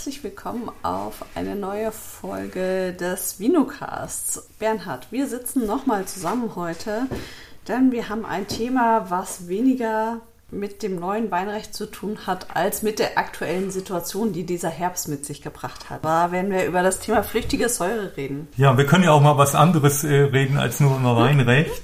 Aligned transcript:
herzlich 0.00 0.24
willkommen 0.24 0.70
auf 0.82 1.26
eine 1.34 1.54
neue 1.54 1.92
Folge 1.92 2.96
des 2.98 3.38
Vinocasts. 3.38 4.48
Bernhard, 4.58 5.08
wir 5.10 5.26
sitzen 5.26 5.66
nochmal 5.66 6.06
zusammen 6.06 6.56
heute, 6.56 7.02
denn 7.68 7.92
wir 7.92 8.08
haben 8.08 8.24
ein 8.24 8.48
Thema, 8.48 9.10
was 9.10 9.46
weniger 9.48 10.22
mit 10.50 10.82
dem 10.82 10.98
neuen 10.98 11.30
Weinrecht 11.30 11.74
zu 11.74 11.84
tun 11.84 12.26
hat, 12.26 12.56
als 12.56 12.82
mit 12.82 12.98
der 12.98 13.18
aktuellen 13.18 13.70
Situation, 13.70 14.32
die 14.32 14.44
dieser 14.44 14.70
Herbst 14.70 15.08
mit 15.08 15.26
sich 15.26 15.42
gebracht 15.42 15.90
hat. 15.90 16.02
Da 16.02 16.32
werden 16.32 16.50
wir 16.50 16.64
über 16.64 16.82
das 16.82 17.00
Thema 17.00 17.22
flüchtige 17.22 17.68
Säure 17.68 18.16
reden. 18.16 18.48
Ja, 18.56 18.78
wir 18.78 18.86
können 18.86 19.04
ja 19.04 19.12
auch 19.12 19.20
mal 19.20 19.36
was 19.36 19.54
anderes 19.54 20.02
äh, 20.02 20.14
reden 20.14 20.56
als 20.56 20.80
nur 20.80 20.98
über 20.98 21.14
Weinrecht. 21.16 21.82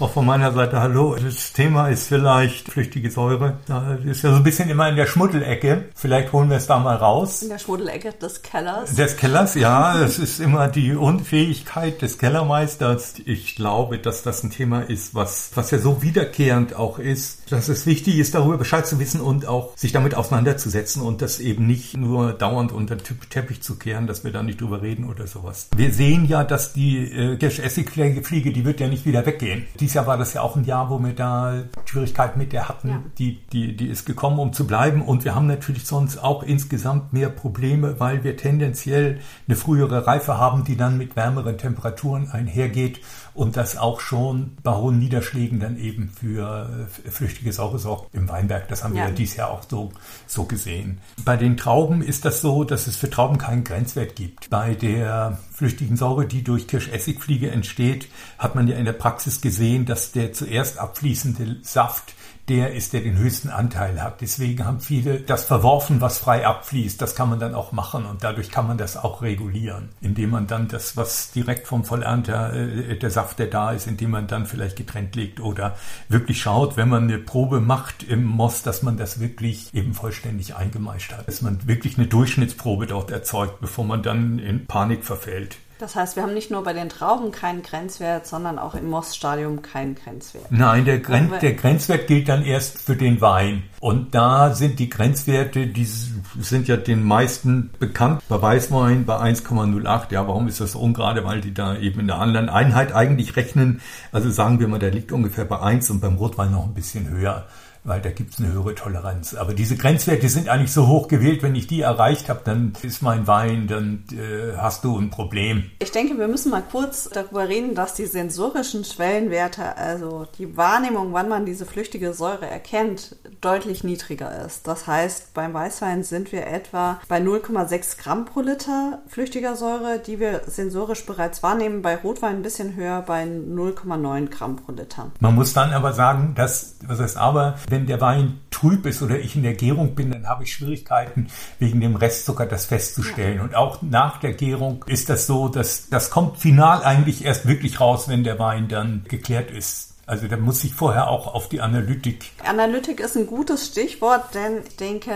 Auch 0.00 0.12
von 0.12 0.24
meiner 0.24 0.50
Seite 0.52 0.80
Hallo. 0.80 1.14
Das 1.22 1.52
Thema 1.52 1.88
ist 1.88 2.08
vielleicht 2.08 2.72
flüchtige 2.72 3.10
Säure. 3.10 3.58
Da 3.66 3.98
ist 4.02 4.22
ja 4.22 4.30
so 4.30 4.36
ein 4.36 4.42
bisschen 4.42 4.70
immer 4.70 4.88
in 4.88 4.96
der 4.96 5.04
Schmuddelecke. 5.04 5.90
Vielleicht 5.94 6.32
holen 6.32 6.48
wir 6.48 6.56
es 6.56 6.66
da 6.66 6.78
mal 6.78 6.96
raus. 6.96 7.42
In 7.42 7.50
der 7.50 7.58
Schmuddelecke 7.58 8.14
des 8.14 8.40
Kellers. 8.40 8.94
Des 8.94 9.18
Kellers, 9.18 9.56
ja. 9.56 9.98
Das 9.98 10.18
ist 10.18 10.40
immer 10.40 10.68
die 10.68 10.94
Unfähigkeit 10.94 12.00
des 12.00 12.16
Kellermeisters. 12.16 13.16
Ich 13.26 13.56
glaube, 13.56 13.98
dass 13.98 14.22
das 14.22 14.42
ein 14.42 14.50
Thema 14.50 14.80
ist, 14.80 15.14
was, 15.14 15.50
was 15.54 15.70
ja 15.70 15.78
so 15.78 16.00
wiederkehrend 16.00 16.74
auch 16.76 16.98
ist, 16.98 17.52
dass 17.52 17.68
es 17.68 17.84
wichtig 17.84 18.16
ist, 18.16 18.34
darüber 18.34 18.56
Bescheid 18.56 18.86
zu 18.86 18.98
wissen 19.00 19.20
und 19.20 19.44
auch 19.44 19.76
sich 19.76 19.92
damit 19.92 20.14
auseinanderzusetzen 20.14 21.02
und 21.02 21.20
das 21.20 21.40
eben 21.40 21.66
nicht 21.66 21.94
nur 21.94 22.32
dauernd 22.32 22.72
unter 22.72 22.96
den 22.96 23.18
Teppich 23.28 23.60
zu 23.60 23.76
kehren, 23.76 24.06
dass 24.06 24.24
wir 24.24 24.32
da 24.32 24.42
nicht 24.42 24.62
drüber 24.62 24.80
reden 24.80 25.10
oder 25.10 25.26
sowas. 25.26 25.68
Wir 25.76 25.92
sehen 25.92 26.24
ja, 26.24 26.42
dass 26.42 26.72
die 26.72 27.04
äh, 27.04 27.36
Kirschessigfliege, 27.36 28.50
die 28.50 28.64
wird 28.64 28.80
ja 28.80 28.88
nicht 28.88 29.04
wieder 29.04 29.26
weggehen. 29.26 29.66
Die 29.78 29.89
dieses 29.90 29.94
Jahr 29.96 30.06
war 30.06 30.18
das 30.18 30.34
ja 30.34 30.42
auch 30.42 30.54
ein 30.54 30.64
Jahr, 30.64 30.88
wo 30.88 31.00
wir 31.00 31.14
da 31.14 31.64
Schwierigkeiten 31.84 32.38
mit 32.38 32.52
der 32.52 32.68
hatten. 32.68 32.88
Ja. 32.88 33.02
Die, 33.18 33.40
die, 33.52 33.76
die 33.76 33.88
ist 33.88 34.04
gekommen, 34.04 34.38
um 34.38 34.52
zu 34.52 34.64
bleiben. 34.64 35.02
Und 35.02 35.24
wir 35.24 35.34
haben 35.34 35.48
natürlich 35.48 35.84
sonst 35.84 36.18
auch 36.18 36.44
insgesamt 36.44 37.12
mehr 37.12 37.28
Probleme, 37.28 37.98
weil 37.98 38.22
wir 38.22 38.36
tendenziell 38.36 39.18
eine 39.48 39.56
frühere 39.56 40.06
Reife 40.06 40.38
haben, 40.38 40.62
die 40.62 40.76
dann 40.76 40.96
mit 40.96 41.16
wärmeren 41.16 41.58
Temperaturen 41.58 42.30
einhergeht 42.30 43.00
und 43.34 43.56
das 43.56 43.76
auch 43.76 44.00
schon 44.00 44.56
bei 44.62 44.72
hohen 44.74 44.98
Niederschlägen 44.98 45.60
dann 45.60 45.78
eben 45.78 46.10
für 46.10 46.88
flüchtige 47.10 47.52
Säure 47.52 47.78
sorgt 47.78 48.14
im 48.14 48.28
Weinberg. 48.28 48.68
Das 48.68 48.84
haben 48.84 48.96
ja. 48.96 49.06
wir 49.06 49.14
dieses 49.14 49.36
Jahr 49.36 49.50
auch 49.50 49.62
so, 49.68 49.92
so 50.26 50.44
gesehen. 50.44 50.98
Bei 51.24 51.36
den 51.36 51.56
Trauben 51.56 52.02
ist 52.02 52.24
das 52.24 52.40
so, 52.40 52.64
dass 52.64 52.86
es 52.86 52.96
für 52.96 53.10
Trauben 53.10 53.38
keinen 53.38 53.64
Grenzwert 53.64 54.16
gibt. 54.16 54.50
Bei 54.50 54.74
der 54.74 55.38
flüchtigen 55.52 55.96
Säure, 55.96 56.26
die 56.26 56.42
durch 56.42 56.66
Kirschessigfliege 56.66 57.50
entsteht, 57.50 58.08
hat 58.38 58.54
man 58.54 58.68
ja 58.68 58.76
in 58.76 58.84
der 58.84 58.92
Praxis 58.92 59.40
gesehen, 59.40 59.86
dass 59.86 60.12
der 60.12 60.32
zuerst 60.32 60.78
abfließende 60.78 61.56
Saft 61.62 62.14
der 62.48 62.72
ist, 62.74 62.92
der 62.92 63.00
den 63.00 63.16
höchsten 63.16 63.48
Anteil 63.48 64.02
hat. 64.02 64.20
Deswegen 64.20 64.64
haben 64.64 64.80
viele 64.80 65.20
das 65.20 65.44
verworfen, 65.44 66.00
was 66.00 66.18
frei 66.18 66.46
abfließt. 66.46 67.00
Das 67.00 67.14
kann 67.14 67.30
man 67.30 67.38
dann 67.38 67.54
auch 67.54 67.72
machen 67.72 68.06
und 68.06 68.24
dadurch 68.24 68.50
kann 68.50 68.66
man 68.66 68.78
das 68.78 68.96
auch 68.96 69.22
regulieren, 69.22 69.90
indem 70.00 70.30
man 70.30 70.46
dann 70.46 70.66
das, 70.66 70.96
was 70.96 71.30
direkt 71.30 71.68
vom 71.68 71.84
Vollernter, 71.84 72.52
äh, 72.52 72.98
der 72.98 73.10
Saft, 73.10 73.38
der 73.38 73.46
da 73.46 73.72
ist, 73.72 73.86
indem 73.86 74.10
man 74.10 74.26
dann 74.26 74.46
vielleicht 74.46 74.76
getrennt 74.76 75.14
legt 75.14 75.40
oder 75.40 75.76
wirklich 76.08 76.40
schaut, 76.40 76.76
wenn 76.76 76.88
man 76.88 77.04
eine 77.04 77.18
Probe 77.18 77.60
macht 77.60 78.02
im 78.02 78.24
Moss, 78.24 78.62
dass 78.62 78.82
man 78.82 78.96
das 78.96 79.20
wirklich 79.20 79.72
eben 79.74 79.94
vollständig 79.94 80.56
eingemeischt 80.56 81.12
hat, 81.12 81.28
dass 81.28 81.42
man 81.42 81.66
wirklich 81.68 81.98
eine 81.98 82.06
Durchschnittsprobe 82.06 82.86
dort 82.86 83.10
erzeugt, 83.10 83.60
bevor 83.60 83.84
man 83.84 84.02
dann 84.02 84.38
in 84.38 84.66
Panik 84.66 85.04
verfällt. 85.04 85.58
Das 85.80 85.96
heißt, 85.96 86.14
wir 86.14 86.24
haben 86.24 86.34
nicht 86.34 86.50
nur 86.50 86.62
bei 86.62 86.74
den 86.74 86.90
Trauben 86.90 87.32
keinen 87.32 87.62
Grenzwert, 87.62 88.26
sondern 88.26 88.58
auch 88.58 88.74
im 88.74 88.90
Moststadium 88.90 89.62
keinen 89.62 89.94
Grenzwert. 89.94 90.44
Nein, 90.50 90.84
der, 90.84 90.98
Gren 90.98 91.32
der 91.40 91.54
Grenzwert 91.54 92.06
gilt 92.06 92.28
dann 92.28 92.44
erst 92.44 92.82
für 92.82 92.96
den 92.96 93.22
Wein. 93.22 93.62
Und 93.80 94.14
da 94.14 94.54
sind 94.54 94.78
die 94.78 94.90
Grenzwerte, 94.90 95.66
die 95.68 95.86
sind 95.86 96.68
ja 96.68 96.76
den 96.76 97.02
meisten 97.02 97.70
bekannt. 97.78 98.22
Bei 98.28 98.42
Weißwein 98.42 99.06
bei 99.06 99.16
1,08. 99.16 100.12
Ja, 100.12 100.28
warum 100.28 100.48
ist 100.48 100.60
das 100.60 100.72
so 100.72 100.80
ungerade? 100.80 101.24
Weil 101.24 101.40
die 101.40 101.54
da 101.54 101.74
eben 101.74 102.00
in 102.00 102.10
einer 102.10 102.20
anderen 102.20 102.50
Einheit 102.50 102.92
eigentlich 102.92 103.36
rechnen. 103.36 103.80
Also 104.12 104.28
sagen 104.28 104.60
wir 104.60 104.68
mal, 104.68 104.78
der 104.78 104.90
liegt 104.90 105.12
ungefähr 105.12 105.46
bei 105.46 105.60
1 105.60 105.88
und 105.88 106.00
beim 106.00 106.16
Rotwein 106.16 106.52
noch 106.52 106.66
ein 106.66 106.74
bisschen 106.74 107.08
höher 107.08 107.46
weil 107.84 108.00
da 108.00 108.10
gibt 108.10 108.34
es 108.34 108.40
eine 108.40 108.52
höhere 108.52 108.74
Toleranz. 108.74 109.34
Aber 109.34 109.54
diese 109.54 109.76
Grenzwerte 109.76 110.28
sind 110.28 110.48
eigentlich 110.48 110.72
so 110.72 110.86
hoch 110.86 111.08
gewählt, 111.08 111.42
wenn 111.42 111.54
ich 111.54 111.66
die 111.66 111.80
erreicht 111.80 112.28
habe, 112.28 112.40
dann 112.44 112.72
ist 112.82 113.02
mein 113.02 113.26
Wein, 113.26 113.66
dann 113.66 114.04
äh, 114.12 114.56
hast 114.56 114.84
du 114.84 114.98
ein 114.98 115.10
Problem. 115.10 115.70
Ich 115.78 115.92
denke, 115.92 116.18
wir 116.18 116.28
müssen 116.28 116.50
mal 116.50 116.62
kurz 116.62 117.08
darüber 117.12 117.48
reden, 117.48 117.74
dass 117.74 117.94
die 117.94 118.06
sensorischen 118.06 118.84
Schwellenwerte, 118.84 119.76
also 119.76 120.26
die 120.38 120.56
Wahrnehmung, 120.56 121.12
wann 121.12 121.28
man 121.28 121.46
diese 121.46 121.66
flüchtige 121.66 122.12
Säure 122.12 122.46
erkennt, 122.46 123.16
deutlich 123.40 123.84
niedriger 123.84 124.44
ist. 124.44 124.66
Das 124.66 124.86
heißt, 124.86 125.34
beim 125.34 125.54
Weißwein 125.54 126.04
sind 126.04 126.32
wir 126.32 126.46
etwa 126.46 127.00
bei 127.08 127.18
0,6 127.18 127.98
Gramm 127.98 128.24
pro 128.26 128.40
Liter 128.40 129.00
flüchtiger 129.08 129.56
Säure, 129.56 129.98
die 129.98 130.20
wir 130.20 130.42
sensorisch 130.46 131.06
bereits 131.06 131.42
wahrnehmen. 131.42 131.82
Bei 131.82 131.96
Rotwein 131.96 132.36
ein 132.36 132.42
bisschen 132.42 132.76
höher, 132.76 133.02
bei 133.02 133.24
0,9 133.24 134.28
Gramm 134.28 134.56
pro 134.56 134.72
Liter. 134.72 135.10
Man 135.20 135.34
muss 135.34 135.52
dann 135.52 135.72
aber 135.72 135.92
sagen, 135.92 136.34
dass, 136.34 136.76
was 136.86 137.00
heißt 137.00 137.16
aber, 137.16 137.56
wenn 137.70 137.86
der 137.86 138.00
Wein 138.00 138.40
trüb 138.50 138.86
ist 138.86 139.02
oder 139.02 139.18
ich 139.18 139.36
in 139.36 139.42
der 139.42 139.54
Gärung 139.54 139.94
bin, 139.94 140.10
dann 140.10 140.28
habe 140.28 140.44
ich 140.44 140.52
Schwierigkeiten, 140.52 141.28
wegen 141.58 141.80
dem 141.80 141.96
Restzucker 141.96 142.46
das 142.46 142.66
festzustellen. 142.66 143.40
Und 143.40 143.54
auch 143.54 143.82
nach 143.82 144.18
der 144.18 144.32
Gärung 144.32 144.84
ist 144.86 145.08
das 145.08 145.26
so, 145.26 145.48
dass 145.48 145.88
das 145.88 146.10
kommt 146.10 146.38
final 146.38 146.82
eigentlich 146.82 147.24
erst 147.24 147.46
wirklich 147.46 147.80
raus, 147.80 148.08
wenn 148.08 148.24
der 148.24 148.38
Wein 148.38 148.68
dann 148.68 149.04
geklärt 149.08 149.50
ist. 149.50 149.94
Also 150.06 150.26
da 150.26 150.36
muss 150.36 150.64
ich 150.64 150.74
vorher 150.74 151.08
auch 151.08 151.32
auf 151.32 151.48
die 151.48 151.60
Analytik. 151.60 152.32
Analytik 152.44 152.98
ist 152.98 153.16
ein 153.16 153.28
gutes 153.28 153.68
Stichwort, 153.68 154.34
denn 154.34 154.62
ich 154.66 154.76
denke, 154.76 155.12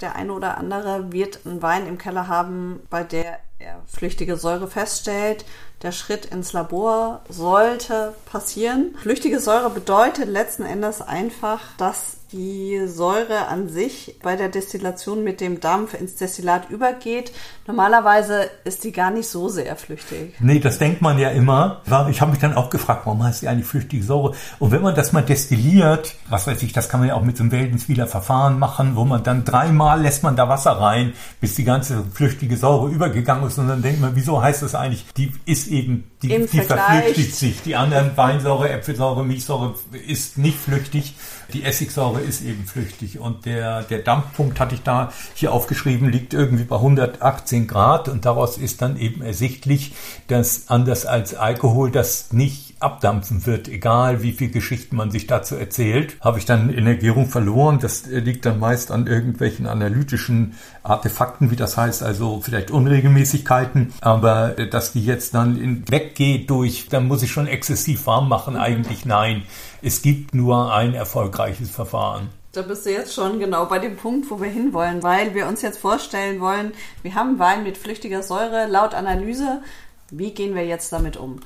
der 0.00 0.16
eine 0.16 0.32
oder 0.32 0.56
andere 0.56 1.12
wird 1.12 1.40
einen 1.44 1.60
Wein 1.60 1.86
im 1.86 1.98
Keller 1.98 2.26
haben, 2.26 2.80
bei 2.88 3.04
der 3.04 3.38
er 3.58 3.82
flüchtige 3.86 4.36
Säure 4.36 4.68
feststellt. 4.68 5.44
Der 5.82 5.92
Schritt 5.92 6.26
ins 6.26 6.52
Labor 6.52 7.22
sollte 7.30 8.12
passieren. 8.30 8.94
Flüchtige 9.00 9.40
Säure 9.40 9.70
bedeutet 9.70 10.28
letzten 10.28 10.64
Endes 10.64 11.00
einfach, 11.00 11.60
dass 11.78 12.18
die 12.32 12.86
Säure 12.86 13.48
an 13.48 13.68
sich 13.68 14.16
bei 14.22 14.36
der 14.36 14.48
Destillation 14.48 15.24
mit 15.24 15.40
dem 15.40 15.58
Dampf 15.58 15.94
ins 15.94 16.14
Destillat 16.14 16.70
übergeht. 16.70 17.32
Normalerweise 17.66 18.48
ist 18.62 18.84
die 18.84 18.92
gar 18.92 19.10
nicht 19.10 19.28
so 19.28 19.48
sehr 19.48 19.74
flüchtig. 19.74 20.34
Nee, 20.38 20.60
das 20.60 20.78
denkt 20.78 21.02
man 21.02 21.18
ja 21.18 21.30
immer. 21.30 21.80
Ich 22.08 22.20
habe 22.20 22.30
mich 22.30 22.40
dann 22.40 22.54
auch 22.54 22.70
gefragt, 22.70 23.02
warum 23.04 23.24
heißt 23.24 23.42
die 23.42 23.48
eigentlich 23.48 23.66
flüchtige 23.66 24.04
Säure? 24.04 24.36
Und 24.60 24.70
wenn 24.70 24.80
man 24.80 24.94
das 24.94 25.12
mal 25.12 25.22
destilliert, 25.22 26.14
was 26.28 26.46
weiß 26.46 26.62
ich, 26.62 26.72
das 26.72 26.88
kann 26.88 27.00
man 27.00 27.08
ja 27.08 27.16
auch 27.16 27.24
mit 27.24 27.36
so 27.36 27.42
einem 27.42 27.50
Weltenswieler 27.50 28.06
Verfahren 28.06 28.60
machen, 28.60 28.94
wo 28.94 29.04
man 29.04 29.24
dann 29.24 29.44
dreimal 29.44 30.00
lässt 30.00 30.22
man 30.22 30.36
da 30.36 30.48
Wasser 30.48 30.72
rein, 30.72 31.14
bis 31.40 31.56
die 31.56 31.64
ganze 31.64 32.04
flüchtige 32.14 32.56
Säure 32.56 32.90
übergegangen 32.90 33.44
ist. 33.48 33.58
Und 33.58 33.66
dann 33.66 33.82
denkt 33.82 34.00
man, 34.00 34.14
wieso 34.14 34.40
heißt 34.40 34.62
das 34.62 34.76
eigentlich, 34.76 35.04
die 35.16 35.32
ist 35.46 35.66
eben, 35.70 36.10
die, 36.22 36.28
die 36.28 36.60
verflüchtigt 36.60 37.34
sich. 37.34 37.62
Die 37.62 37.76
anderen 37.76 38.16
Weinsäure, 38.16 38.68
Äpfelsäure, 38.70 39.24
Milchsäure 39.24 39.74
ist 40.06 40.38
nicht 40.38 40.58
flüchtig. 40.58 41.14
Die 41.52 41.64
Essigsäure 41.64 42.20
ist 42.20 42.42
eben 42.42 42.64
flüchtig 42.64 43.18
und 43.18 43.46
der, 43.46 43.82
der 43.82 44.00
Dampfpunkt 44.00 44.60
hatte 44.60 44.74
ich 44.74 44.82
da 44.82 45.12
hier 45.34 45.52
aufgeschrieben, 45.52 46.10
liegt 46.10 46.32
irgendwie 46.34 46.64
bei 46.64 46.76
118 46.76 47.66
Grad 47.66 48.08
und 48.08 48.24
daraus 48.24 48.56
ist 48.56 48.82
dann 48.82 48.96
eben 48.96 49.22
ersichtlich, 49.22 49.94
dass 50.28 50.68
anders 50.68 51.06
als 51.06 51.34
Alkohol 51.34 51.90
das 51.90 52.32
nicht 52.32 52.69
abdampfen 52.80 53.46
wird, 53.46 53.68
egal 53.68 54.22
wie 54.22 54.32
viel 54.32 54.50
Geschichten 54.50 54.96
man 54.96 55.10
sich 55.10 55.26
dazu 55.26 55.54
erzählt, 55.54 56.16
habe 56.20 56.38
ich 56.38 56.44
dann 56.44 56.74
Gärung 56.98 57.28
verloren. 57.28 57.78
Das 57.80 58.06
liegt 58.06 58.46
dann 58.46 58.58
meist 58.58 58.90
an 58.90 59.06
irgendwelchen 59.06 59.66
analytischen 59.66 60.54
Artefakten, 60.82 61.50
wie 61.50 61.56
das 61.56 61.76
heißt, 61.76 62.02
also 62.02 62.40
vielleicht 62.42 62.70
Unregelmäßigkeiten, 62.70 63.92
aber 64.00 64.50
dass 64.70 64.92
die 64.92 65.04
jetzt 65.04 65.34
dann 65.34 65.84
weggeht 65.88 66.50
durch, 66.50 66.88
dann 66.88 67.06
muss 67.06 67.22
ich 67.22 67.30
schon 67.30 67.46
exzessiv 67.46 68.06
warm 68.06 68.28
machen, 68.28 68.56
eigentlich 68.56 69.04
nein. 69.04 69.42
Es 69.82 70.02
gibt 70.02 70.34
nur 70.34 70.74
ein 70.74 70.94
erfolgreiches 70.94 71.70
Verfahren. 71.70 72.28
Da 72.52 72.62
bist 72.62 72.84
du 72.84 72.90
jetzt 72.90 73.14
schon 73.14 73.38
genau 73.38 73.66
bei 73.66 73.78
dem 73.78 73.96
Punkt, 73.96 74.28
wo 74.28 74.40
wir 74.40 74.48
hinwollen, 74.48 75.04
weil 75.04 75.34
wir 75.34 75.46
uns 75.46 75.62
jetzt 75.62 75.78
vorstellen 75.78 76.40
wollen, 76.40 76.72
wir 77.02 77.14
haben 77.14 77.38
Wein 77.38 77.62
mit 77.62 77.78
flüchtiger 77.78 78.24
Säure 78.24 78.66
laut 78.66 78.92
Analyse 78.92 79.62
wie 80.10 80.32
gehen 80.32 80.54
wir 80.54 80.66
jetzt 80.66 80.92
damit 80.92 81.16
um? 81.16 81.40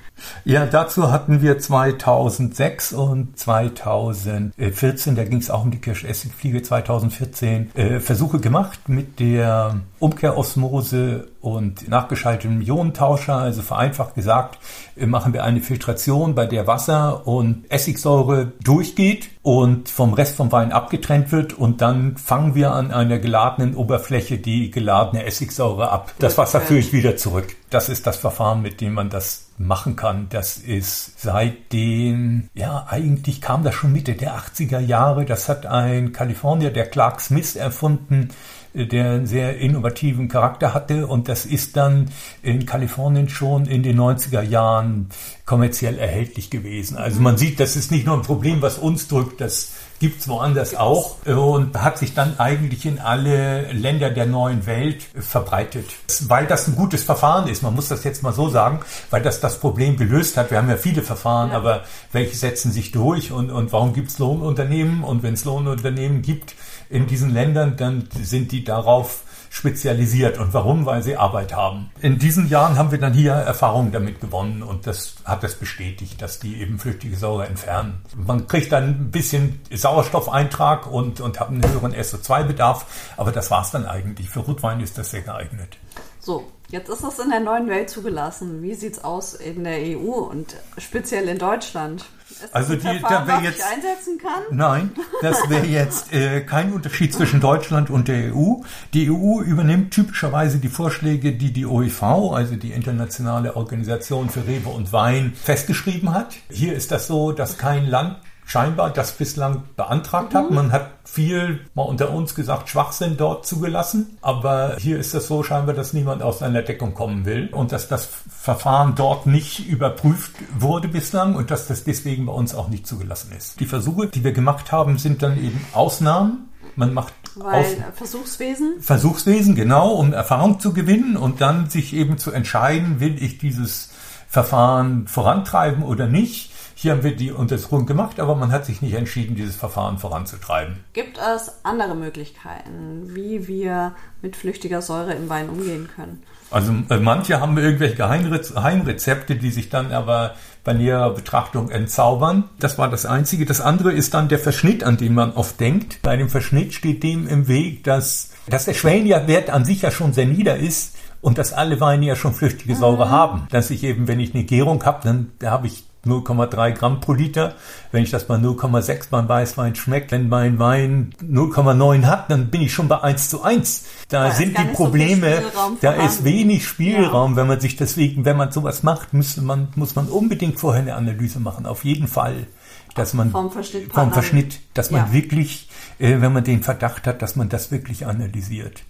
Ja, 0.44 0.66
dazu 0.66 1.10
hatten 1.10 1.42
wir 1.42 1.58
2006 1.58 2.92
und 2.92 3.38
2014, 3.38 5.14
da 5.14 5.24
ging 5.24 5.38
es 5.38 5.50
auch 5.50 5.64
um 5.64 5.70
die 5.70 5.80
Kirschessigfliege 5.80 6.62
2014, 6.62 7.70
äh, 7.74 8.00
Versuche 8.00 8.40
gemacht 8.40 8.88
mit 8.88 9.20
der 9.20 9.80
Umkehrosmose 9.98 11.28
und 11.44 11.88
nachgeschaltetem 11.88 12.62
Ionentauscher. 12.62 13.36
Also 13.36 13.60
vereinfacht 13.60 14.14
gesagt, 14.14 14.58
äh, 14.96 15.04
machen 15.04 15.34
wir 15.34 15.44
eine 15.44 15.60
Filtration, 15.60 16.34
bei 16.34 16.46
der 16.46 16.66
Wasser 16.66 17.26
und 17.26 17.64
Essigsäure 17.68 18.52
durchgeht 18.62 19.28
und 19.42 19.90
vom 19.90 20.14
Rest 20.14 20.36
vom 20.36 20.50
Wein 20.52 20.72
abgetrennt 20.72 21.32
wird 21.32 21.52
und 21.52 21.82
dann 21.82 22.16
fangen 22.16 22.54
wir 22.54 22.72
an 22.72 22.90
einer 22.90 23.18
geladenen 23.18 23.74
Oberfläche 23.74 24.38
die 24.38 24.70
geladene 24.70 25.26
Essigsäure 25.26 25.90
ab. 25.90 26.14
Das 26.18 26.38
Wasser 26.38 26.62
führe 26.62 26.80
ich 26.80 26.94
wieder 26.94 27.16
zurück. 27.18 27.54
Das 27.68 27.90
ist 27.90 28.06
das 28.06 28.16
Verfahren, 28.16 28.62
mit 28.62 28.80
dem 28.80 28.94
man 28.94 29.10
das 29.10 29.50
machen 29.58 29.96
kann. 29.96 30.28
Das 30.30 30.56
ist 30.56 31.20
seitdem, 31.20 32.48
ja, 32.54 32.86
eigentlich 32.88 33.42
kam 33.42 33.64
das 33.64 33.74
schon 33.74 33.92
Mitte 33.92 34.14
der 34.14 34.34
80er 34.38 34.80
Jahre. 34.80 35.26
Das 35.26 35.48
hat 35.50 35.66
ein 35.66 36.12
Kalifornier, 36.12 36.70
der 36.70 36.86
Clark 36.86 37.20
Smith, 37.20 37.54
erfunden 37.54 38.30
der 38.74 39.12
einen 39.12 39.26
sehr 39.26 39.58
innovativen 39.58 40.28
Charakter 40.28 40.74
hatte 40.74 41.06
und 41.06 41.28
das 41.28 41.46
ist 41.46 41.76
dann 41.76 42.10
in 42.42 42.66
Kalifornien 42.66 43.28
schon 43.28 43.66
in 43.66 43.84
den 43.84 43.98
90er 43.98 44.42
Jahren 44.42 45.08
kommerziell 45.46 45.98
erhältlich 45.98 46.50
gewesen. 46.50 46.96
Also 46.96 47.20
man 47.20 47.38
sieht, 47.38 47.60
das 47.60 47.76
ist 47.76 47.92
nicht 47.92 48.06
nur 48.06 48.16
ein 48.16 48.22
Problem, 48.22 48.62
was 48.62 48.78
uns 48.78 49.06
drückt, 49.06 49.40
das 49.40 49.72
gibt's 50.00 50.28
woanders 50.28 50.74
auch 50.74 51.16
und 51.26 51.80
hat 51.80 51.98
sich 51.98 52.14
dann 52.14 52.38
eigentlich 52.38 52.86
in 52.86 52.98
alle 52.98 53.72
Länder 53.72 54.10
der 54.10 54.26
neuen 54.26 54.66
Welt 54.66 55.04
verbreitet. 55.18 55.86
Weil 56.28 56.46
das 56.46 56.68
ein 56.68 56.76
gutes 56.76 57.04
Verfahren 57.04 57.48
ist, 57.48 57.62
man 57.62 57.74
muss 57.74 57.88
das 57.88 58.04
jetzt 58.04 58.22
mal 58.22 58.32
so 58.32 58.48
sagen, 58.48 58.80
weil 59.10 59.22
das 59.22 59.40
das 59.40 59.60
Problem 59.60 59.96
gelöst 59.96 60.36
hat. 60.36 60.50
Wir 60.50 60.58
haben 60.58 60.68
ja 60.68 60.76
viele 60.76 61.02
Verfahren, 61.02 61.50
ja. 61.50 61.56
aber 61.56 61.84
welche 62.12 62.36
setzen 62.36 62.72
sich 62.72 62.90
durch 62.90 63.32
und, 63.32 63.50
und 63.50 63.72
warum 63.72 63.92
gibt's 63.92 64.18
Lohnunternehmen 64.18 65.04
und 65.04 65.22
wenn 65.22 65.34
es 65.34 65.44
Lohnunternehmen 65.44 66.22
gibt, 66.22 66.54
in 66.90 67.06
diesen 67.06 67.32
Ländern, 67.32 67.76
dann 67.76 68.08
sind 68.22 68.52
die 68.52 68.62
darauf 68.62 69.23
spezialisiert. 69.54 70.38
Und 70.38 70.52
warum? 70.52 70.84
Weil 70.84 71.02
sie 71.02 71.16
Arbeit 71.16 71.54
haben. 71.54 71.90
In 72.00 72.18
diesen 72.18 72.48
Jahren 72.48 72.76
haben 72.76 72.90
wir 72.90 72.98
dann 72.98 73.12
hier 73.12 73.32
Erfahrungen 73.32 73.92
damit 73.92 74.20
gewonnen 74.20 74.62
und 74.64 74.86
das 74.86 75.14
hat 75.24 75.44
das 75.44 75.54
bestätigt, 75.54 76.20
dass 76.20 76.40
die 76.40 76.60
eben 76.60 76.78
flüchtige 76.78 77.16
Säure 77.16 77.46
entfernen. 77.46 78.02
Man 78.16 78.48
kriegt 78.48 78.72
dann 78.72 78.88
ein 78.88 79.10
bisschen 79.12 79.60
Sauerstoffeintrag 79.72 80.90
und, 80.90 81.20
und 81.20 81.38
hat 81.38 81.50
einen 81.50 81.62
höheren 81.66 81.94
SO2-Bedarf, 81.94 83.14
aber 83.16 83.30
das 83.30 83.50
war's 83.52 83.70
dann 83.70 83.86
eigentlich. 83.86 84.28
Für 84.28 84.40
Rotwein 84.40 84.80
ist 84.80 84.98
das 84.98 85.12
sehr 85.12 85.22
geeignet. 85.22 85.78
So, 86.24 86.50
jetzt 86.70 86.88
ist 86.88 87.04
es 87.04 87.18
in 87.18 87.28
der 87.28 87.40
neuen 87.40 87.68
Welt 87.68 87.90
zugelassen. 87.90 88.62
Wie 88.62 88.72
sieht's 88.72 89.04
aus 89.04 89.34
in 89.34 89.62
der 89.62 89.76
EU 89.76 90.08
und 90.08 90.56
speziell 90.78 91.28
in 91.28 91.38
Deutschland? 91.38 92.06
also 92.52 92.74
die, 92.76 93.00
da 93.02 93.26
wäre 93.26 93.42
jetzt 93.42 93.62
einsetzen 93.62 94.18
kann? 94.18 94.42
Nein, 94.50 94.92
das 95.20 95.50
wäre 95.50 95.66
jetzt 95.66 96.14
äh, 96.14 96.40
kein 96.40 96.72
Unterschied 96.72 97.12
zwischen 97.12 97.40
Deutschland 97.40 97.90
und 97.90 98.08
der 98.08 98.34
EU. 98.34 98.62
Die 98.94 99.10
EU 99.10 99.42
übernimmt 99.42 99.92
typischerweise 99.92 100.58
die 100.58 100.68
Vorschläge, 100.68 101.32
die 101.32 101.52
die 101.52 101.66
OEV, 101.66 102.02
also 102.02 102.56
die 102.56 102.72
internationale 102.72 103.54
Organisation 103.54 104.30
für 104.30 104.46
Rewe 104.46 104.70
und 104.70 104.94
Wein, 104.94 105.34
festgeschrieben 105.34 106.14
hat. 106.14 106.34
Hier 106.50 106.74
ist 106.74 106.90
das 106.90 107.06
so, 107.06 107.32
dass 107.32 107.58
kein 107.58 107.86
Land 107.86 108.16
scheinbar 108.46 108.90
das 108.90 109.12
bislang 109.12 109.62
beantragt 109.76 110.32
mhm. 110.32 110.38
hat. 110.38 110.50
Man 110.50 110.72
hat 110.72 110.90
viel, 111.04 111.60
mal 111.74 111.82
unter 111.82 112.10
uns 112.10 112.34
gesagt, 112.34 112.68
Schwachsinn 112.68 113.16
dort 113.16 113.46
zugelassen. 113.46 114.18
Aber 114.20 114.76
hier 114.78 114.98
ist 114.98 115.14
es 115.14 115.26
so 115.26 115.42
scheinbar, 115.42 115.74
dass 115.74 115.92
niemand 115.92 116.22
aus 116.22 116.40
seiner 116.40 116.62
Deckung 116.62 116.94
kommen 116.94 117.24
will 117.24 117.48
und 117.52 117.72
dass 117.72 117.88
das 117.88 118.08
Verfahren 118.28 118.94
dort 118.94 119.26
nicht 119.26 119.66
überprüft 119.68 120.32
wurde 120.58 120.88
bislang 120.88 121.34
und 121.34 121.50
dass 121.50 121.66
das 121.66 121.84
deswegen 121.84 122.26
bei 122.26 122.32
uns 122.32 122.54
auch 122.54 122.68
nicht 122.68 122.86
zugelassen 122.86 123.32
ist. 123.36 123.60
Die 123.60 123.66
Versuche, 123.66 124.08
die 124.08 124.24
wir 124.24 124.32
gemacht 124.32 124.72
haben, 124.72 124.98
sind 124.98 125.22
dann 125.22 125.42
eben 125.42 125.64
Ausnahmen. 125.72 126.50
Man 126.76 126.92
macht 126.92 127.14
Weil 127.36 127.60
Aus 127.60 127.66
Versuchswesen? 127.94 128.80
Versuchswesen, 128.80 129.54
genau, 129.54 129.92
um 129.92 130.12
Erfahrung 130.12 130.60
zu 130.60 130.72
gewinnen 130.72 131.16
und 131.16 131.40
dann 131.40 131.70
sich 131.70 131.94
eben 131.94 132.18
zu 132.18 132.32
entscheiden, 132.32 133.00
will 133.00 133.22
ich 133.22 133.38
dieses 133.38 133.90
Verfahren 134.28 135.06
vorantreiben 135.06 135.84
oder 135.84 136.08
nicht. 136.08 136.50
Hier 136.74 136.92
haben 136.92 137.02
wir 137.02 137.14
die 137.14 137.32
Untersuchung 137.32 137.86
gemacht, 137.86 138.18
aber 138.18 138.34
man 138.34 138.50
hat 138.50 138.66
sich 138.66 138.82
nicht 138.82 138.94
entschieden, 138.94 139.36
dieses 139.36 139.56
Verfahren 139.56 139.98
voranzutreiben. 139.98 140.80
Gibt 140.92 141.18
es 141.18 141.52
andere 141.64 141.94
Möglichkeiten, 141.94 143.14
wie 143.14 143.46
wir 143.46 143.92
mit 144.22 144.36
flüchtiger 144.36 144.82
Säure 144.82 145.14
im 145.14 145.28
Wein 145.28 145.48
umgehen 145.48 145.88
können? 145.94 146.22
Also 146.50 146.72
äh, 146.90 146.98
manche 146.98 147.40
haben 147.40 147.56
irgendwelche 147.58 147.96
Geheimrezepte, 147.96 149.36
die 149.36 149.50
sich 149.50 149.70
dann 149.70 149.92
aber 149.92 150.34
bei 150.62 150.72
näherer 150.72 151.10
Betrachtung 151.10 151.70
entzaubern. 151.70 152.44
Das 152.58 152.78
war 152.78 152.88
das 152.88 153.06
Einzige. 153.06 153.44
Das 153.44 153.60
andere 153.60 153.92
ist 153.92 154.14
dann 154.14 154.28
der 154.28 154.38
Verschnitt, 154.38 154.82
an 154.82 154.96
den 154.96 155.14
man 155.14 155.32
oft 155.32 155.60
denkt. 155.60 156.00
Bei 156.02 156.16
dem 156.16 156.28
Verschnitt 156.28 156.74
steht 156.74 157.02
dem 157.02 157.28
im 157.28 157.48
Weg, 157.48 157.84
dass, 157.84 158.30
dass 158.48 158.64
der 158.64 158.74
Schwellenwert 158.74 159.50
an 159.50 159.64
sich 159.64 159.82
ja 159.82 159.90
schon 159.90 160.12
sehr 160.12 160.26
nieder 160.26 160.56
ist 160.56 160.96
und 161.20 161.38
dass 161.38 161.52
alle 161.52 161.80
Weine 161.80 162.06
ja 162.06 162.16
schon 162.16 162.34
flüchtige 162.34 162.76
Säure 162.76 163.06
mhm. 163.06 163.10
haben. 163.10 163.48
Dass 163.50 163.70
ich 163.70 163.84
eben, 163.84 164.08
wenn 164.08 164.20
ich 164.20 164.34
eine 164.34 164.44
Gärung 164.44 164.84
habe, 164.84 165.00
dann 165.04 165.32
da 165.38 165.50
habe 165.50 165.66
ich 165.66 165.84
0,3 166.06 166.72
Gramm 166.72 167.00
pro 167.00 167.12
Liter. 167.12 167.54
Wenn 167.92 168.02
ich 168.02 168.10
das 168.10 168.26
bei 168.26 168.36
0,6 168.36 169.10
beim 169.10 169.28
Weißwein 169.28 169.74
schmeckt, 169.74 170.12
wenn 170.12 170.28
mein 170.28 170.58
Wein 170.58 171.14
0,9 171.22 172.04
hat, 172.04 172.30
dann 172.30 172.48
bin 172.48 172.62
ich 172.62 172.72
schon 172.72 172.88
bei 172.88 173.00
1 173.00 173.28
zu 173.28 173.42
1. 173.42 173.84
Da, 174.08 174.28
da 174.28 174.34
sind 174.34 174.58
die 174.58 174.64
Probleme, 174.64 175.42
so 175.52 175.76
da 175.80 175.92
ist 175.92 176.24
wenig 176.24 176.66
Spielraum. 176.66 177.32
Ja. 177.32 177.36
Wenn 177.38 177.46
man 177.48 177.60
sich 177.60 177.76
deswegen, 177.76 178.24
wenn 178.24 178.36
man 178.36 178.52
sowas 178.52 178.82
macht, 178.82 179.12
müsste 179.12 179.42
man, 179.42 179.68
muss 179.76 179.94
man 179.94 180.06
unbedingt 180.06 180.58
vorher 180.58 180.82
eine 180.82 180.94
Analyse 180.94 181.40
machen. 181.40 181.66
Auf 181.66 181.84
jeden 181.84 182.08
Fall. 182.08 182.46
Dass 182.94 183.12
man, 183.12 183.32
vom 183.32 183.50
Verschnitt, 183.50 183.92
vom 183.92 184.12
Verschnitt 184.12 184.60
dass 184.72 184.92
man 184.92 185.06
ja. 185.08 185.12
wirklich, 185.12 185.68
äh, 185.98 186.20
wenn 186.20 186.32
man 186.32 186.44
den 186.44 186.62
Verdacht 186.62 187.08
hat, 187.08 187.22
dass 187.22 187.34
man 187.34 187.48
das 187.48 187.72
wirklich 187.72 188.06
analysiert. 188.06 188.82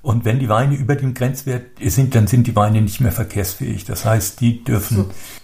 Und 0.00 0.24
wenn 0.24 0.38
die 0.38 0.48
Weine 0.48 0.76
über 0.76 0.94
dem 0.94 1.12
Grenzwert 1.12 1.66
sind, 1.80 2.14
dann 2.14 2.26
sind 2.26 2.46
die 2.46 2.54
Weine 2.54 2.80
nicht 2.80 3.00
mehr 3.00 3.12
verkehrsfähig. 3.12 3.84
Das 3.84 4.04
heißt, 4.04 4.40
die 4.40 4.62
dürfen. 4.62 4.96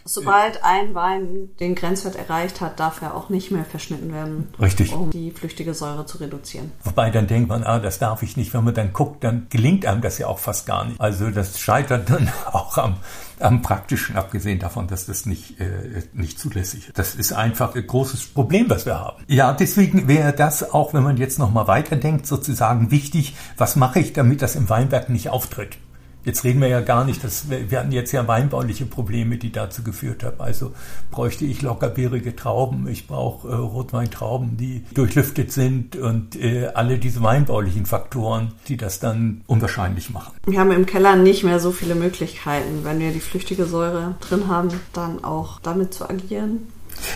So, 0.05 0.21
sobald 0.21 0.63
ein 0.63 0.95
Wein 0.95 1.51
den 1.59 1.75
Grenzwert 1.75 2.17
erreicht 2.17 2.61
hat, 2.61 2.79
darf 2.79 3.03
er 3.03 3.15
auch 3.15 3.31
nicht 3.31 3.51
mehr 3.51 3.65
verschnitten 3.65 4.13
werden. 4.13 4.49
Richtig. 4.61 4.95
Um 4.95 5.11
die 5.11 5.33
flüchtige 5.33 5.75
Säure 5.75 6.07
zu 6.07 6.19
reduzieren. 6.19 6.71
Wobei 6.85 7.11
dann 7.11 7.27
denkt 7.27 7.49
man, 7.49 7.65
ah, 7.65 7.81
das 7.81 7.99
darf 7.99 8.23
ich 8.23 8.37
nicht. 8.37 8.55
Wenn 8.55 8.65
man 8.65 8.75
dann 8.75 8.93
guckt, 8.93 9.25
dann 9.25 9.49
gelingt 9.51 9.87
einem 9.87 10.03
das 10.03 10.19
ja 10.19 10.29
auch 10.29 10.39
fast 10.39 10.67
gar 10.67 10.85
nicht. 10.85 11.01
Also 11.01 11.31
das 11.31 11.59
scheitert 11.59 12.09
dann 12.11 12.31
auch 12.53 12.79
am, 12.79 12.97
am 13.41 13.63
praktischen, 13.63 14.17
abgesehen 14.17 14.59
davon, 14.59 14.87
dass 14.87 15.07
das 15.07 15.27
nicht, 15.27 15.61
äh, 15.61 16.03
nicht 16.13 16.39
zulässig 16.39 16.89
ist. 16.89 16.99
Das 16.99 17.15
ist 17.15 17.33
einfach 17.33 17.75
ein 17.75 17.87
großes 17.87 18.27
Problem, 18.27 18.69
was 18.69 18.87
wir 18.87 18.99
haben. 18.99 19.23
Ja, 19.29 19.53
deswegen 19.53 20.09
wäre 20.09 20.33
das 20.33 20.73
auch, 20.73 20.95
wenn 20.95 21.03
man 21.03 21.17
jetzt 21.17 21.39
nochmal 21.39 21.67
weiterdenkt, 21.67 22.27
sozusagen 22.27 22.91
wichtig, 22.91 23.37
was 23.57 23.77
mache 23.77 24.01
ich, 24.01 24.13
damit 24.13 24.43
das 24.43 24.57
im 24.57 24.69
Weinberg 24.69 25.09
nicht 25.09 25.31
auftritt. 25.31 25.79
Jetzt 26.25 26.43
reden 26.45 26.61
wir 26.61 26.69
ja 26.69 26.81
gar 26.81 27.05
nicht, 27.05 27.23
dass 27.23 27.51
wir, 27.51 27.71
wir 27.71 27.81
hatten 27.81 27.93
jetzt 27.93 28.13
ja 28.13 28.27
weinbauliche 28.27 28.87
Probleme, 28.87 29.37
die 29.37 29.53
dazu 29.53 29.83
geführt 29.83 30.25
haben. 30.25 30.41
Also 30.41 30.73
bräuchte 31.11 31.45
ich 31.45 31.61
lockerbeerige 31.61 32.35
Trauben, 32.35 32.89
ich 32.89 33.07
brauche 33.07 33.49
äh, 33.49 33.55
Rotweintrauben, 33.55 34.57
die 34.57 34.85
durchlüftet 34.95 35.53
sind 35.53 35.97
und 35.97 36.37
äh, 36.37 36.69
alle 36.75 36.99
diese 36.99 37.23
weinbaulichen 37.23 37.85
Faktoren, 37.85 38.53
die 38.69 38.77
das 38.77 39.01
dann 39.01 39.43
unwahrscheinlich 39.47 40.11
machen. 40.11 40.33
Wir 40.47 40.61
haben 40.61 40.73
im 40.73 40.87
Keller 40.87 41.17
nicht 41.17 41.45
mehr 41.45 41.61
so 41.61 41.73
viele 41.73 41.95
Möglichkeiten, 41.95 42.85
wenn 42.85 43.01
wir 43.01 43.13
die 43.13 43.21
flüchtige 43.21 43.67
Säure 43.67 44.15
drin 44.21 44.49
haben, 44.49 44.71
dann 44.93 45.23
auch 45.25 45.61
damit 45.61 45.93
zu 45.93 46.09
agieren. 46.09 46.69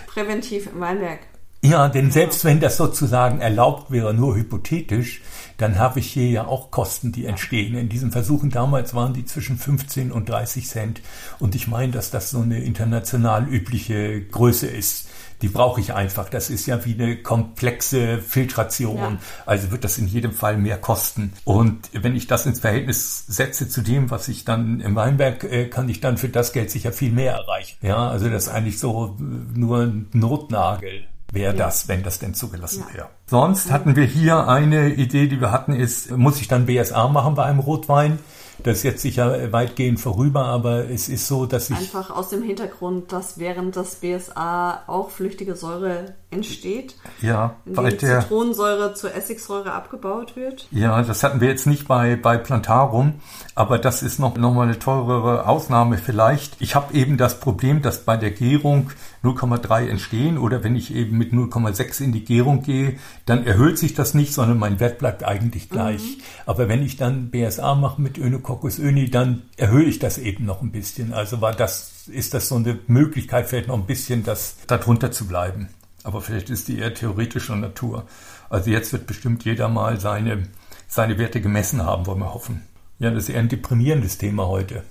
Präventiv 0.07 0.69
im 0.73 0.81
Weinberg. 0.81 1.21
Ja, 1.69 1.89
denn 1.89 2.11
selbst 2.11 2.47
wenn 2.47 2.61
das 2.61 2.79
sozusagen 2.79 3.41
erlaubt 3.41 3.91
wäre, 3.91 4.15
nur 4.15 4.37
hypothetisch, 4.37 5.21
dann 5.59 5.79
habe 5.79 6.01
ich 6.01 6.11
hier 6.11 6.31
ja 6.31 6.47
auch 6.47 6.71
Kosten, 6.71 7.13
die 7.13 7.27
entstehen. 7.27 7.75
In 7.75 7.91
diesen 7.91 8.11
Versuchen 8.11 8.49
damals 8.49 8.95
waren 8.95 9.13
die 9.13 9.27
zwischen 9.27 9.59
15 9.59 10.11
und 10.11 10.31
30 10.31 10.67
Cent. 10.67 11.03
Und 11.39 11.55
ich 11.55 11.69
meine, 11.69 11.93
dass 11.93 12.11
das 12.11 12.31
so 12.31 12.41
eine 12.41 12.61
international 12.61 13.47
übliche 13.47 14.23
Größe 14.23 14.67
ist. 14.67 15.09
Die 15.43 15.49
brauche 15.49 15.81
ich 15.81 15.93
einfach. 15.93 16.31
Das 16.31 16.49
ist 16.49 16.65
ja 16.67 16.87
wie 16.87 16.95
eine 16.95 17.17
komplexe 17.19 18.19
Filtration. 18.23 18.97
Ja. 18.97 19.19
Also 19.45 19.71
wird 19.71 19.85
das 19.85 19.99
in 19.99 20.09
jedem 20.09 20.33
Fall 20.33 20.57
mehr 20.57 20.79
kosten. 20.79 21.35
Und 21.45 21.91
wenn 21.93 22.17
ich 22.17 22.27
das 22.29 22.47
ins 22.47 22.61
Verhältnis 22.61 23.27
setze 23.27 23.69
zu 23.69 23.83
dem, 23.83 24.11
was 24.11 24.29
ich 24.29 24.47
dann 24.47 24.81
im 24.81 24.95
Weinberg, 24.95 25.45
äh, 25.45 25.67
kann 25.67 25.89
ich 25.91 26.01
dann 26.01 26.17
für 26.17 26.31
das 26.31 26.53
Geld 26.53 26.71
sicher 26.71 26.93
viel 26.93 27.13
mehr 27.13 27.35
erreichen. 27.35 27.77
Ja, 27.83 28.09
also 28.09 28.31
das 28.31 28.45
ist 28.45 28.49
eigentlich 28.49 28.79
so 28.79 29.17
nur 29.19 29.81
ein 29.83 30.07
Notnagel 30.13 31.05
wäre 31.33 31.55
das, 31.55 31.89
wenn 31.89 32.03
das 32.03 32.19
denn 32.19 32.35
zugelassen 32.35 32.85
ja. 32.89 32.95
wäre. 32.95 33.09
Sonst 33.27 33.71
hatten 33.71 33.97
wir 33.97 34.05
hier 34.05 34.49
eine 34.49 34.95
Idee, 34.95 35.27
die 35.27 35.41
wir 35.41 35.53
hatten, 35.53 35.75
ist, 35.75 36.11
muss 36.17 36.41
ich 36.41 36.49
dann 36.49 36.67
BSA 36.67 37.09
machen 37.09 37.35
bei 37.35 37.45
einem 37.45 37.61
Rotwein? 37.61 38.19
Das 38.63 38.79
ist 38.79 38.83
jetzt 38.83 39.03
sicher 39.03 39.53
weitgehend 39.53 40.01
vorüber, 40.01 40.47
aber 40.47 40.91
es 40.91 41.09
ist 41.09 41.29
so, 41.29 41.47
dass 41.47 41.71
ich. 41.71 41.77
Einfach 41.77 42.11
aus 42.11 42.31
dem 42.31 42.43
Hintergrund, 42.43 43.13
dass 43.13 43.39
während 43.39 43.77
das 43.77 43.97
BSA 43.97 44.83
auch 44.89 45.11
flüchtige 45.11 45.55
Säure 45.55 46.15
entsteht. 46.31 46.97
Ja, 47.23 47.57
weil 47.65 47.93
der 47.93 48.21
Zitronensäure 48.21 48.95
zur 48.95 49.15
Essigsäure 49.15 49.73
abgebaut 49.73 50.35
wird. 50.35 50.67
Ja, 50.73 51.01
das 51.03 51.23
hatten 51.23 51.41
wir 51.41 51.49
jetzt 51.49 51.67
nicht 51.67 51.87
bei, 51.87 52.17
bei 52.17 52.37
Plantarum, 52.37 53.15
aber 53.55 53.79
das 53.79 54.03
ist 54.03 54.19
noch, 54.19 54.37
noch 54.37 54.53
mal 54.53 54.65
eine 54.65 54.79
teurere 54.79 55.47
Ausnahme 55.47 55.97
vielleicht. 55.97 56.57
Ich 56.61 56.75
habe 56.75 56.95
eben 56.95 57.17
das 57.17 57.39
Problem, 57.39 57.81
dass 57.81 58.01
bei 58.01 58.17
der 58.17 58.33
Gärung 58.33 58.91
0,3 59.29 59.89
entstehen 59.89 60.39
oder 60.39 60.65
wenn 60.65 60.77
ich 60.77 60.95
eben 60.95 61.19
mit 61.19 61.33
0,6 61.33 62.03
in 62.03 62.13
die 62.13 62.25
Gärung 62.25 62.63
gehe, 62.63 62.99
dann 63.27 63.47
erhöht 63.47 63.79
sich 63.79 63.95
das 63.95 64.15
nicht, 64.15 64.33
sondern 64.33 64.59
mein 64.59 64.81
Wert 64.81 64.99
bleibt 64.99 65.25
eigentlich 65.25 65.71
gleich. 65.71 66.03
Mhm. 66.03 66.23
Aber 66.47 66.69
wenn 66.69 66.83
ich 66.83 66.97
dann 66.97 67.31
BSA 67.31 67.75
mache 67.75 68.01
mit 68.01 68.19
Önococcus 68.19 68.79
öni, 68.79 69.11
dann 69.11 69.43
erhöhe 69.57 69.85
ich 69.85 69.99
das 69.99 70.19
eben 70.19 70.45
noch 70.45 70.63
ein 70.63 70.73
bisschen. 70.73 71.13
Also 71.13 71.41
war 71.41 71.53
das, 71.53 72.09
ist 72.09 72.35
das 72.35 72.49
so 72.49 72.57
eine 72.57 72.79
Möglichkeit, 72.87 73.49
vielleicht 73.49 73.69
noch 73.69 73.79
ein 73.79 73.87
bisschen 73.87 74.25
das 74.25 74.57
darunter 74.67 75.11
zu 75.11 75.27
bleiben. 75.27 75.69
Aber 76.05 76.21
vielleicht 76.21 76.51
ist 76.51 76.69
die 76.69 76.79
eher 76.79 76.95
theoretischer 76.95 77.57
Natur. 77.57 78.05
Also 78.49 78.71
jetzt 78.71 78.93
wird 78.93 79.07
bestimmt 79.07 79.45
jeder 79.45 79.69
mal 79.69 80.01
seine, 80.01 80.45
seine 80.87 81.19
Werte 81.19 81.41
gemessen 81.41 81.85
haben, 81.85 82.07
wollen 82.07 82.21
wir 82.21 82.33
hoffen. 82.33 82.63
Ja, 82.99 83.11
das 83.11 83.25
ist 83.25 83.31
eher 83.31 83.41
ein 83.41 83.49
deprimierendes 83.49 84.19
Thema 84.19 84.47
heute. 84.47 84.83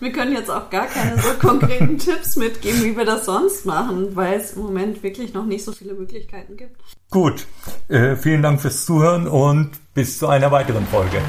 Wir 0.00 0.12
können 0.12 0.32
jetzt 0.32 0.50
auch 0.50 0.70
gar 0.70 0.86
keine 0.86 1.20
so 1.20 1.30
konkreten 1.40 1.98
Tipps 1.98 2.36
mitgeben, 2.36 2.82
wie 2.84 2.96
wir 2.96 3.04
das 3.04 3.24
sonst 3.24 3.66
machen, 3.66 4.14
weil 4.14 4.38
es 4.38 4.52
im 4.52 4.62
Moment 4.62 5.02
wirklich 5.02 5.34
noch 5.34 5.46
nicht 5.46 5.64
so 5.64 5.72
viele 5.72 5.94
Möglichkeiten 5.94 6.56
gibt. 6.56 6.80
Gut, 7.10 7.46
äh, 7.88 8.16
vielen 8.16 8.42
Dank 8.42 8.60
fürs 8.60 8.84
Zuhören 8.84 9.28
und 9.28 9.70
bis 9.94 10.18
zu 10.18 10.28
einer 10.28 10.50
weiteren 10.50 10.86
Folge. 10.86 11.20